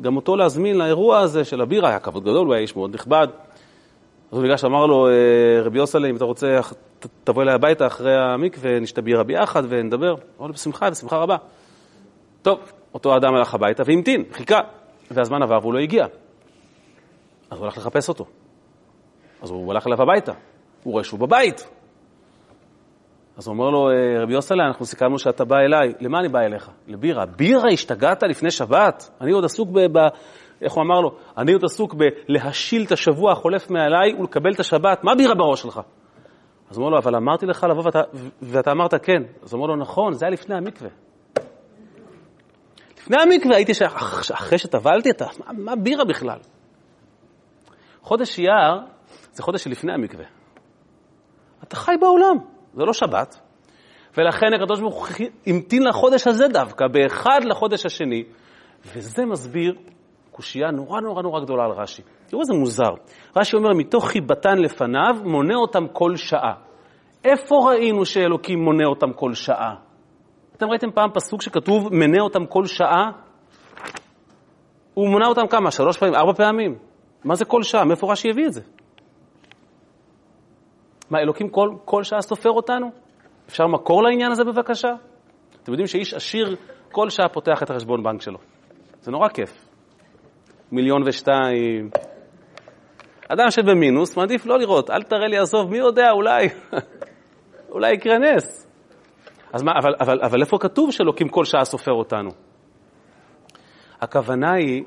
[0.00, 3.28] גם אותו להזמין לאירוע הזה של הבירה, היה כבוד גדול, הוא היה איש מאוד נכבד.
[4.32, 5.12] אז הוא ניגש ואמר לו, אה,
[5.62, 6.58] רבי יוסלה, אם אתה רוצה,
[7.24, 10.14] תבוא אליי הביתה אחרי המקווה, נשתה בירה ביחד ונדבר.
[10.38, 11.36] אמר לו, בשמחה, בשמחה רבה.
[12.42, 12.58] טוב,
[12.94, 14.60] אותו אדם הלך הביתה והמתין, חיכה,
[15.10, 16.06] והזמן עבר והוא לא הגיע.
[17.50, 18.26] אז הוא הלך לחפש אותו.
[19.42, 20.32] אז הוא הלך אליו הביתה,
[20.82, 21.66] הוא רואה שהוא בבית.
[23.36, 25.92] אז הוא אומר לו, אה, רבי יוסלה, אנחנו סיכמנו שאתה בא אליי.
[26.00, 26.70] למה אני בא אליך?
[26.88, 27.26] לבירה.
[27.26, 29.10] בירה, השתגעת לפני שבת?
[29.20, 29.98] אני עוד עסוק ב...
[29.98, 30.08] ב
[30.62, 31.10] איך הוא אמר לו?
[31.38, 35.04] אני עוד עסוק בלהשיל את השבוע החולף מעליי ולקבל את השבת.
[35.04, 35.80] מה בירה בראש שלך?
[36.70, 38.02] אז הוא אומר לו, אבל אמרתי לך לבוא ואתה,
[38.42, 39.22] ואתה אמרת כן.
[39.42, 40.90] אז הוא אומר לו, נכון, זה היה לפני המקווה.
[42.98, 46.38] לפני המקווה הייתי שאחרי שטבלתי, אתה, מה, מה בירה בכלל?
[48.02, 48.80] חודש אייר
[49.32, 50.24] זה חודש שלפני המקווה.
[51.62, 52.36] אתה חי בעולם,
[52.76, 53.40] זה לא שבת.
[54.18, 58.24] ולכן הקדוש ברוך הוא המתין לחודש הזה דווקא, באחד לחודש השני,
[58.86, 59.74] וזה מסביר
[60.30, 62.02] קושייה נורא נורא נורא גדולה על רש"י.
[62.26, 62.94] תראו איזה מוזר.
[63.36, 66.54] רש"י אומר, מתוך חיבתן לפניו, מונה אותם כל שעה.
[67.24, 69.74] איפה ראינו שאלוקים מונה אותם כל שעה?
[70.56, 73.10] אתם ראיתם פעם פסוק שכתוב מנה אותם כל שעה?
[74.94, 75.70] הוא מונה אותם כמה?
[75.70, 76.14] שלוש פעמים?
[76.14, 76.78] ארבע פעמים?
[77.24, 77.84] מה זה כל שעה?
[77.84, 78.60] מאיפה רש"י הביא את זה?
[81.10, 82.90] מה, אלוקים כל, כל שעה סופר אותנו?
[83.48, 84.88] אפשר מקור לעניין הזה בבקשה?
[85.62, 86.56] אתם יודעים שאיש עשיר
[86.92, 88.38] כל שעה פותח את החשבון בנק שלו.
[89.00, 89.68] זה נורא כיף.
[90.72, 91.90] מיליון ושתיים.
[93.28, 96.48] אדם שבמינוס, מעדיף לא לראות, אל תראה לי, עזוב, מי יודע, אולי,
[97.74, 98.70] אולי יקרה נס.
[99.52, 102.30] אז מה, אבל, אבל, אבל איפה כתוב שאלוקים כל שעה סופר אותנו?
[104.00, 104.84] הכוונה היא,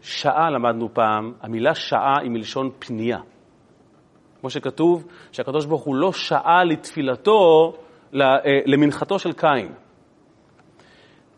[0.00, 3.18] שעה למדנו פעם, המילה שעה היא מלשון פנייה.
[4.40, 7.72] כמו שכתוב, שהקדוש ברוך הוא לא שעה לתפילתו,
[8.14, 8.20] אה,
[8.66, 9.72] למנחתו של קין.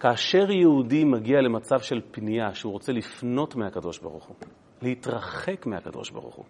[0.01, 4.37] כאשר יהודי מגיע למצב של פנייה, שהוא רוצה לפנות מהקדוש ברוך הוא,
[4.83, 6.45] להתרחק מהקדוש ברוך הוא,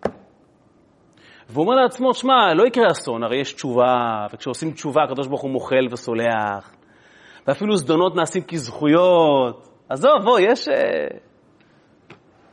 [1.48, 5.50] והוא אומר לעצמו, שמע, לא יקרה אסון, הרי יש תשובה, וכשעושים תשובה הקדוש ברוך הוא
[5.50, 6.74] מוחל וסולח,
[7.46, 9.68] ואפילו זדונות נעשים כזכויות.
[9.88, 10.68] עזוב, בוא, יש...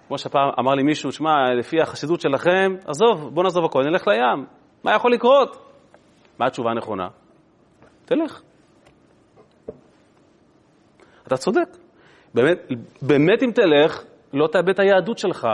[0.09, 4.45] כמו שפעם אמר לי מישהו, שמע, לפי החסידות שלכם, עזוב, בוא נעזוב הכל, נלך לים.
[4.83, 5.57] מה יכול לקרות?
[6.39, 7.07] מה התשובה הנכונה?
[8.05, 8.41] תלך.
[11.27, 11.77] אתה צודק.
[12.33, 12.57] באמת,
[13.01, 15.47] באמת אם תלך, לא תאבד את היהדות שלך,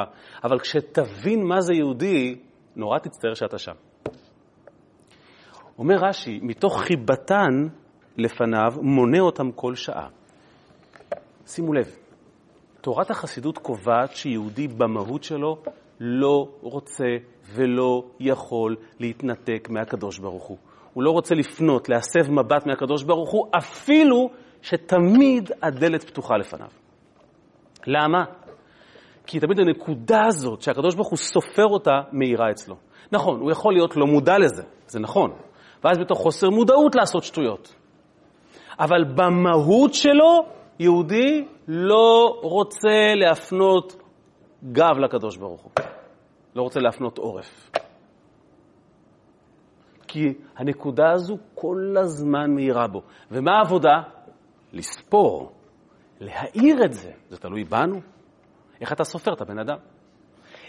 [0.43, 2.39] אבל כשתבין מה זה יהודי,
[2.75, 3.75] נורא תצטער שאתה שם.
[5.79, 7.67] אומר רש"י, מתוך חיבתן
[8.17, 10.07] לפניו, מונה אותם כל שעה.
[11.45, 11.95] שימו לב,
[12.85, 15.57] תורת החסידות קובעת שיהודי במהות שלו
[15.99, 17.05] לא רוצה
[17.55, 20.57] ולא יכול להתנתק מהקדוש ברוך הוא.
[20.93, 24.29] הוא לא רוצה לפנות, להסב מבט מהקדוש ברוך הוא, אפילו
[24.61, 26.67] שתמיד הדלת פתוחה לפניו.
[27.87, 28.23] למה?
[29.27, 32.75] כי תמיד הנקודה הזאת שהקדוש ברוך הוא סופר אותה, מאירה אצלו.
[33.11, 35.31] נכון, הוא יכול להיות לא מודע לזה, זה נכון.
[35.83, 37.75] ואז בתוך חוסר מודעות לעשות שטויות.
[38.79, 40.45] אבל במהות שלו,
[40.79, 43.95] יהודי לא רוצה להפנות
[44.71, 45.71] גב לקדוש ברוך הוא.
[46.55, 47.71] לא רוצה להפנות עורף.
[50.07, 53.01] כי הנקודה הזו כל הזמן מאירה בו.
[53.31, 54.01] ומה העבודה?
[54.73, 55.51] לספור,
[56.19, 57.11] להאיר את זה.
[57.29, 57.99] זה תלוי בנו.
[58.81, 59.77] איך אתה סופר את הבן אדם?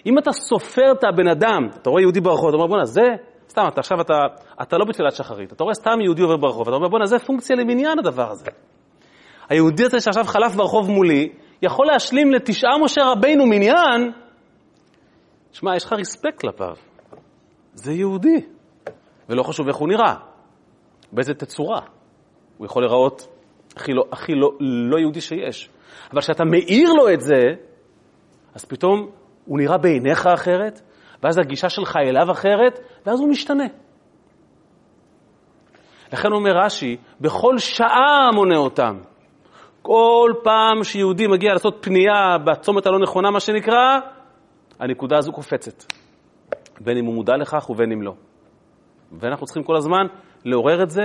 [0.07, 3.03] אם אתה סופר את הבן אדם, אתה רואה יהודי ברחוב, אתה אומר, בואנה, זה,
[3.49, 4.15] סתם, אתה עכשיו, אתה,
[4.63, 7.57] אתה לא בתפילת שחרית, אתה רואה סתם יהודי עובר ברחוב, אתה אומר, בואנה, זה פונקציה
[7.57, 8.51] למניין הדבר הזה.
[9.49, 11.29] היהודי הזה שעכשיו חלף ברחוב מולי,
[11.63, 14.13] יכול להשלים לתשעה משה רבינו מניין,
[15.53, 16.77] שמע, יש לך רספקט כלפיו.
[17.75, 18.41] זה יהודי,
[19.29, 20.15] ולא חשוב איך הוא נראה,
[21.13, 21.81] באיזה תצורה.
[22.59, 23.29] הוא יכול להיראות
[23.77, 25.71] הכי לא, הכי לא, לא יהודי שיש.
[26.13, 27.43] אבל כשאתה מאיר לו את זה,
[28.55, 29.11] אז פתאום
[29.45, 30.81] הוא נראה בעיניך אחרת,
[31.23, 33.67] ואז הגישה שלך אליו אחרת, ואז הוא משתנה.
[36.13, 38.99] לכן אומר רש"י, בכל שעה מונה אותם.
[39.87, 43.99] כל פעם שיהודי מגיע לעשות פנייה בצומת הלא נכונה, מה שנקרא,
[44.79, 45.85] הנקודה הזו קופצת.
[46.81, 48.13] בין אם הוא מודע לכך ובין אם לא.
[49.13, 50.07] ואנחנו צריכים כל הזמן
[50.45, 51.03] לעורר את זה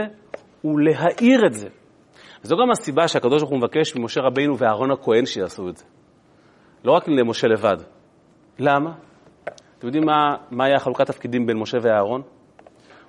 [0.63, 1.67] ולהאיר את זה.
[2.43, 5.85] זו גם הסיבה שהקדוש ברוך הוא מבקש ממשה רבינו ואהרון הכהן שיעשו את זה.
[6.83, 7.77] לא רק למשה לבד.
[8.59, 8.91] למה?
[9.77, 12.21] אתם יודעים מה, מה היה חלוקת תפקידים בין משה ואהרון?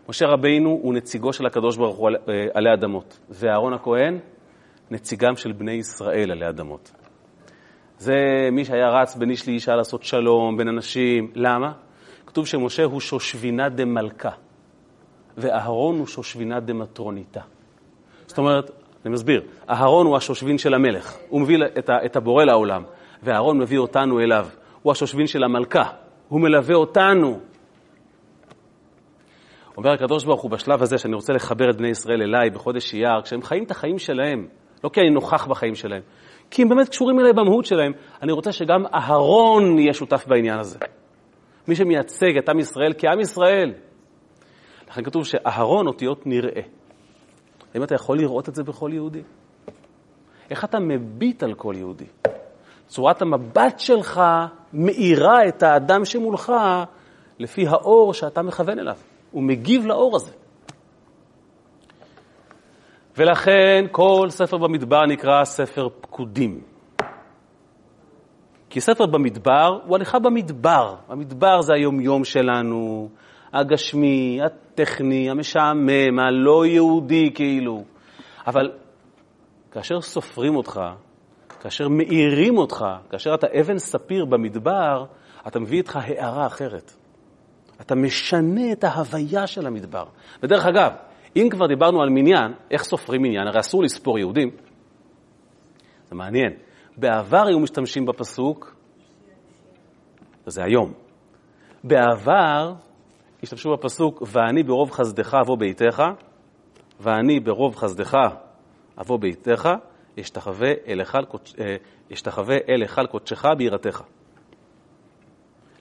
[0.08, 4.18] משה רבינו הוא נציגו של הקדוש ברוך הוא אה, עלי אדמות, ואהרון הכהן,
[4.92, 6.92] נציגם של בני ישראל עלי אדמות.
[7.98, 8.14] זה
[8.52, 11.31] מי שהיה רץ בין איש לאישה לעשות שלום בין אנשים.
[11.35, 11.72] למה?
[12.26, 14.31] כתוב שמשה הוא שושבינה דמלכה,
[15.37, 17.40] ואהרון הוא שושבינה דמטרוניתה.
[18.26, 18.70] זאת אומרת,
[19.05, 21.57] אני מסביר, אהרון הוא השושבין של המלך, הוא מביא
[22.05, 22.83] את הבורא לעולם,
[23.22, 24.46] ואהרון מביא אותנו אליו.
[24.83, 25.85] הוא השושבין של המלכה,
[26.28, 27.40] הוא מלווה אותנו.
[29.76, 33.22] אומר הקדוש ברוך הוא בשלב הזה, שאני רוצה לחבר את בני ישראל אליי בחודש אייר,
[33.22, 34.48] כשהם חיים את החיים שלהם,
[34.85, 36.03] לא כי אני נוכח בחיים שלהם,
[36.51, 37.92] כי הם באמת קשורים אליי במהות שלהם,
[38.23, 40.79] אני רוצה שגם אהרון יהיה שותף בעניין הזה.
[41.68, 43.75] מי שמייצג את עם ישראל כעם ישראל.
[44.88, 46.62] לכן כתוב שאהרון אותיות נראה.
[47.75, 49.23] האם אתה יכול לראות את זה בכל יהודי?
[50.51, 52.05] איך אתה מביט על כל יהודי?
[52.87, 54.23] צורת המבט שלך
[54.73, 56.53] מאירה את האדם שמולך
[57.38, 58.97] לפי האור שאתה מכוון אליו.
[59.31, 60.33] הוא מגיב לאור הזה.
[63.16, 66.61] ולכן כל ספר במדבר נקרא ספר פקודים.
[68.70, 70.94] כי ספר במדבר הוא הליכה במדבר.
[71.09, 73.09] המדבר זה היומיום שלנו,
[73.53, 77.85] הגשמי, הטכני, המשעמם, הלא יהודי כאילו.
[78.46, 78.70] אבל
[79.70, 80.81] כאשר סופרים אותך,
[81.61, 85.05] כאשר מאירים אותך, כאשר אתה אבן ספיר במדבר,
[85.46, 86.92] אתה מביא איתך הערה אחרת.
[87.81, 90.05] אתה משנה את ההוויה של המדבר.
[90.42, 90.92] ודרך אגב,
[91.37, 93.47] אם כבר דיברנו על מניין, איך סופרים מניין?
[93.47, 94.51] הרי אסור לספור יהודים.
[96.09, 96.53] זה מעניין.
[96.97, 98.77] בעבר היו משתמשים בפסוק,
[100.47, 100.92] וזה היום.
[101.85, 102.73] בעבר
[103.42, 106.03] השתמשו בפסוק, ואני ברוב חסדך אבוא ביתך,
[107.01, 108.14] ואני ברוב חסדך
[109.01, 109.68] אבוא ביתך,
[110.21, 110.71] אשתחווה
[112.68, 114.03] אל היכל קודשך ביראתך.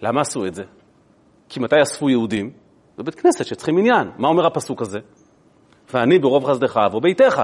[0.01, 0.63] למה עשו את זה?
[1.49, 2.53] כי מתי אספו יהודים?
[2.97, 4.11] בבית כנסת שצריכים עניין.
[4.17, 4.99] מה אומר הפסוק הזה?
[5.93, 7.41] ואני ברוב חסדך אבוא ביתך.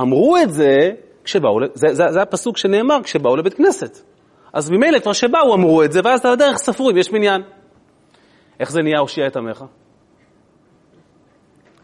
[0.00, 0.90] אמרו את זה
[1.24, 3.98] כשבאו, זה, זה, זה הפסוק שנאמר כשבאו לבית כנסת.
[4.52, 7.42] אז ממילא כבר שבאו אמרו את זה, ואז על הדרך ספרו אם יש מניין.
[8.60, 9.64] איך זה נהיה הושיע את עמך?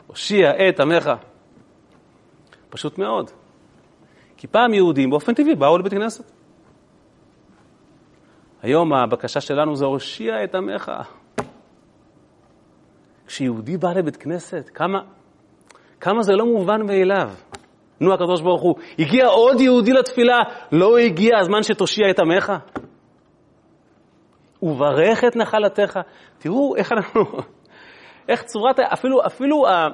[0.06, 1.10] הושיע את עמך.
[2.68, 3.30] פשוט מאוד.
[4.36, 6.32] כי פעם יהודים באופן טבעי באו לבית כנסת.
[8.62, 10.92] היום הבקשה שלנו זה הושיע את עמך.
[13.26, 14.98] כשיהודי בא לבית כנסת, כמה,
[16.00, 17.30] כמה זה לא מובן מאליו.
[18.00, 20.38] נו, הקדוש ברוך הוא, הגיע עוד יהודי לתפילה,
[20.72, 22.52] לא הגיע הזמן שתושיע את עמך?
[24.62, 25.98] וברך את נחלתך.
[26.38, 27.22] תראו איך אנחנו,
[28.28, 29.88] איך צורת, אפילו, אפילו ה,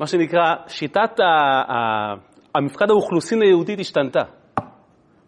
[0.00, 1.24] מה שנקרא, שיטת ה,
[1.72, 2.14] ה,
[2.54, 4.20] המפקד האוכלוסין היהודית השתנתה.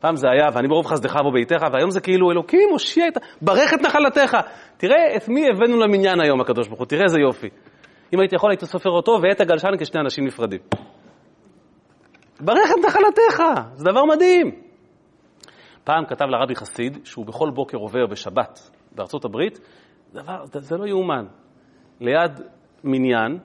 [0.01, 3.81] פעם זה היה, ואני ברוב חסדך וביתך, והיום זה כאילו, אלוקים, הושיע את, ברך את
[3.81, 4.37] נחלתך.
[4.77, 7.49] תראה את מי הבאנו למניין היום, הקדוש ברוך הוא, תראה איזה יופי.
[8.15, 10.61] אם הייתי יכול, הייתי סופר אותו ואת הגלשן כשני אנשים נפרדים.
[12.41, 13.43] ברך את נחלתך,
[13.75, 14.51] זה דבר מדהים.
[15.85, 19.61] פעם כתב לרבי חסיד, שהוא בכל בוקר עובר בשבת בארצות הברית,
[20.13, 21.27] דבר, זה לא יאומן.
[22.01, 22.41] ליד
[22.85, 23.39] מניין,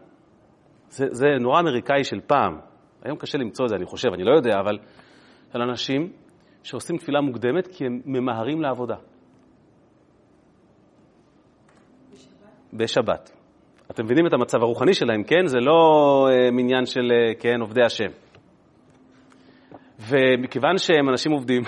[0.90, 2.60] זה, זה נורא אמריקאי של פעם.
[3.04, 4.78] היום קשה למצוא את זה, אני חושב, אני לא יודע, אבל
[5.54, 6.12] של אנשים
[6.64, 8.96] שעושים תפילה מוקדמת כי הם ממהרים לעבודה.
[12.14, 12.74] בשבת?
[12.74, 13.35] בשבת.
[13.92, 15.46] אתם מבינים את המצב הרוחני שלהם, כן?
[15.46, 18.10] זה לא uh, מניין של, uh, כן, עובדי השם.
[20.00, 21.62] ומכיוון שהם אנשים עובדים,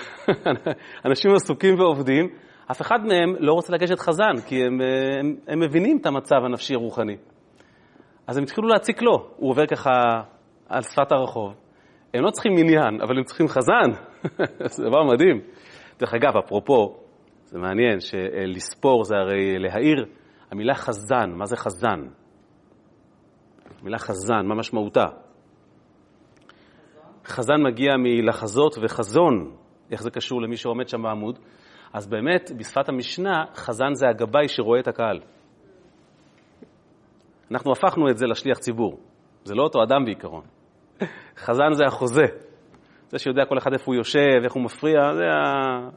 [1.07, 2.29] אנשים עסוקים ועובדים,
[2.71, 6.35] אף אחד מהם לא רוצה לגשת חזן, כי הם, אה, הם, הם מבינים את המצב
[6.45, 7.15] הנפשי-רוחני.
[8.27, 9.29] אז הם התחילו להציק לו.
[9.37, 9.91] הוא עובר ככה
[10.69, 11.53] על שפת הרחוב.
[12.13, 13.91] הם לא צריכים מניין, אבל הם צריכים חזן.
[14.75, 15.41] זה דבר מדהים.
[15.99, 16.97] דרך אגב, אפרופו,
[17.43, 20.05] זה מעניין שלספור זה הרי להעיר.
[20.51, 22.07] המילה חזן, מה זה חזן?
[23.81, 25.05] המילה חזן, מה משמעותה?
[27.25, 29.55] חזן מגיע מלחזות וחזון,
[29.91, 31.39] איך זה קשור למי שעומד שם בעמוד?
[31.93, 35.19] אז באמת, בשפת המשנה, חזן זה הגבאי שרואה את הקהל.
[37.51, 38.99] אנחנו הפכנו את זה לשליח ציבור.
[39.43, 40.43] זה לא אותו אדם בעיקרון.
[41.37, 42.25] חזן זה החוזה.
[43.09, 45.23] זה שיודע כל אחד איפה הוא יושב, איך הוא מפריע, זה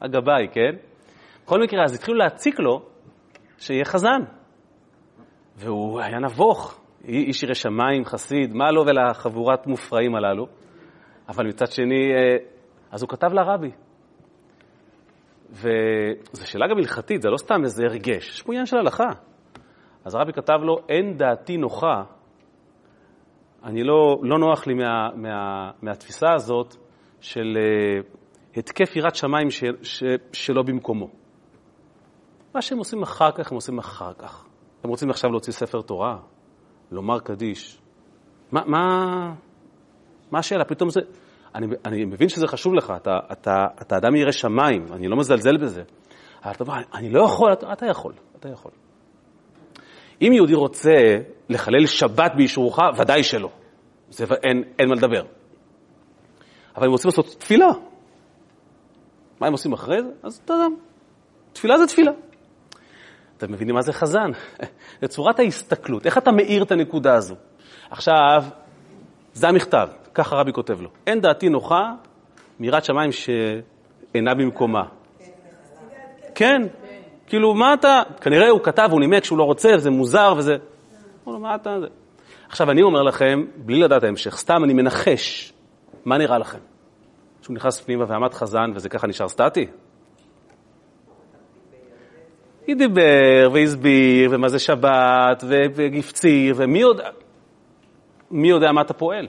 [0.00, 0.76] הגבאי, כן?
[1.44, 2.82] בכל מקרה, אז התחילו להציק לו
[3.58, 4.39] שיהיה חזן.
[5.60, 10.46] והוא היה נבוך, איש ירא שמיים, חסיד, מה לו ולחבורת מופרעים הללו?
[11.28, 12.36] אבל מצד שני, אה,
[12.90, 13.70] אז הוא כתב לרבי.
[15.50, 19.08] וזו שאלה גם הלכתית, זה לא סתם איזה הרגש, יש פה עניין של הלכה.
[20.04, 22.02] אז הרבי כתב לו, אין דעתי נוחה,
[23.64, 26.76] אני לא, לא נוח לי מה, מה, מהתפיסה הזאת
[27.20, 31.08] של uh, התקף יראת שמיים ש, ש, שלא במקומו.
[32.54, 34.49] מה שהם עושים אחר כך, הם עושים אחר כך.
[34.80, 36.16] אתם רוצים עכשיו להוציא ספר תורה?
[36.90, 37.78] לומר קדיש?
[38.52, 38.80] מה, מה,
[40.30, 40.64] מה השאלה?
[40.64, 41.00] פתאום זה...
[41.54, 45.56] אני, אני מבין שזה חשוב לך, אתה, אתה, אתה אדם ירא שמיים, אני לא מזלזל
[45.56, 45.82] בזה.
[46.44, 48.70] אבל אתה אומר, אני לא יכול, אתה, אתה יכול, אתה יכול.
[50.22, 50.94] אם יהודי רוצה
[51.48, 53.50] לחלל שבת באישורך, ודאי שלא.
[54.10, 55.22] זה, אין, אין מה לדבר.
[56.76, 57.68] אבל הם רוצים לעשות תפילה.
[59.40, 60.10] מה הם עושים אחרי זה?
[60.22, 60.66] אז אתה יודע,
[61.52, 62.12] תפילה זה תפילה.
[63.44, 64.30] אתם מבינים מה זה חזן?
[65.00, 67.34] זה צורת ההסתכלות, איך אתה מאיר את הנקודה הזו.
[67.90, 68.44] עכשיו,
[69.32, 70.88] זה המכתב, ככה רבי כותב לו.
[71.06, 71.92] אין דעתי נוחה
[72.60, 74.82] מיראת שמיים שאינה במקומה.
[76.34, 76.62] כן,
[77.26, 78.02] כאילו, מה אתה...
[78.20, 80.56] כנראה הוא כתב, הוא נימק שהוא לא רוצה, וזה מוזר, וזה...
[81.22, 81.76] אמרו לו, מה אתה...
[82.48, 85.52] עכשיו, אני אומר לכם, בלי לדעת ההמשך, סתם אני מנחש,
[86.04, 86.58] מה נראה לכם?
[87.42, 89.66] שהוא נכנס פנימה ועמד חזן, וזה ככה נשאר סטטי?
[92.70, 95.44] היא דיבר והסביר, ומה זה שבת,
[95.76, 97.08] והפציר, ומי יודע...
[98.30, 99.26] מי יודע מה אתה פועל?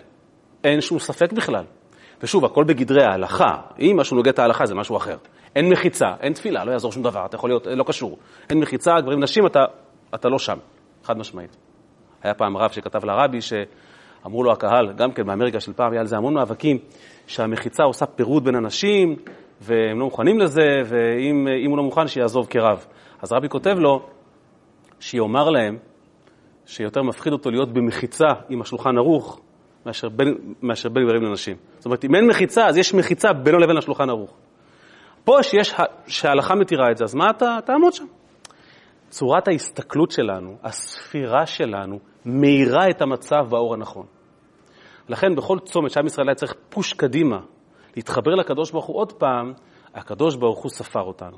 [0.64, 1.64] אין שום ספק בכלל.
[2.24, 3.58] ושוב, הכל בגדרי ההלכה.
[3.80, 5.18] אם משהו נוגד את ההלכה זה משהו אחר.
[5.56, 8.18] אין מחיצה, אין תפילה, לא יעזור שום דבר, אתה יכול להיות, לא קשור.
[8.50, 9.60] אין מחיצה, גברים, נשים, אתה,
[10.16, 10.58] אתה לא שם,
[11.04, 11.58] חד משמעית.
[12.24, 16.08] היה פעם רב שכתב לרבי, שאמרו לו הקהל, גם כן באמריקה של פעם, היה על
[16.08, 16.78] זה המון מאבקים,
[17.28, 19.16] שהמחיצה עושה פירוד בין אנשים,
[19.62, 22.86] והם לא מוכנים לזה, ואם הוא לא מוכן, שיעזוב כרב.
[23.22, 24.09] אז רבי כותב לו,
[24.99, 25.78] שיאמר להם
[26.65, 29.39] שיותר מפחיד אותו להיות במחיצה עם השולחן ערוך
[29.86, 31.57] מאשר בין, מאשר בין גברים לנשים.
[31.78, 34.38] זאת אומרת, אם אין מחיצה, אז יש מחיצה בינו לבין השולחן ערוך.
[35.24, 35.74] פה שיש,
[36.07, 38.05] שההלכה מתירה את זה, אז מה אתה תעמוד שם?
[39.09, 44.05] צורת ההסתכלות שלנו, הספירה שלנו, מאירה את המצב באור הנכון.
[45.09, 47.39] לכן בכל צומת שעם ישראל היה צריך פוש קדימה,
[47.95, 49.53] להתחבר לקדוש ברוך הוא עוד פעם,
[49.95, 51.38] הקדוש ברוך הוא ספר אותנו.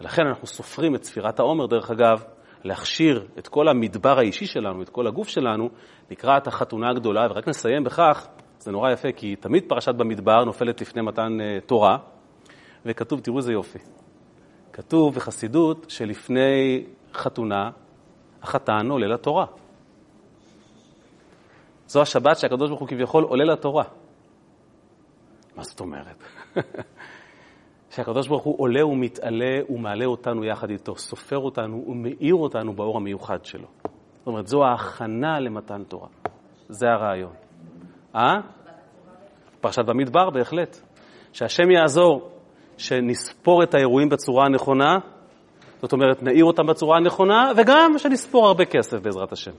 [0.00, 2.24] ולכן אנחנו סופרים את ספירת העומר, דרך אגב,
[2.64, 5.68] להכשיר את כל המדבר האישי שלנו, את כל הגוף שלנו,
[6.10, 8.28] לקראת החתונה הגדולה, ורק נסיים בכך,
[8.58, 11.96] זה נורא יפה, כי תמיד פרשת במדבר נופלת לפני מתן uh, תורה,
[12.86, 13.78] וכתוב, תראו איזה יופי,
[14.72, 17.70] כתוב בחסידות שלפני חתונה,
[18.42, 19.46] החתן עולה לתורה.
[21.86, 23.84] זו השבת שהקדוש ברוך הוא כביכול עולה לתורה.
[25.56, 26.22] מה זאת אומרת?
[27.98, 33.44] שהקדוש ברוך הוא עולה ומתעלה ומעלה אותנו יחד איתו, סופר אותנו ומאיר אותנו באור המיוחד
[33.44, 33.66] שלו.
[34.18, 36.08] זאת אומרת, זו ההכנה למתן תורה.
[36.68, 37.32] זה הרעיון.
[38.14, 38.34] אה?
[39.60, 40.80] פרשת במדבר, בהחלט.
[41.32, 42.30] שהשם יעזור
[42.76, 44.98] שנספור את האירועים בצורה הנכונה,
[45.82, 49.52] זאת אומרת, נעיר אותם בצורה הנכונה, וגם שנספור הרבה כסף בעזרת השם.